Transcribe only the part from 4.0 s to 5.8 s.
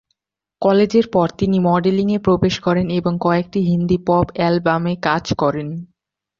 Pop অ্যালবামে কাজ করেন।